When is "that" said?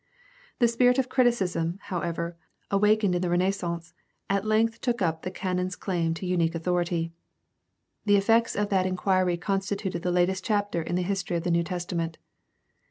8.69-8.87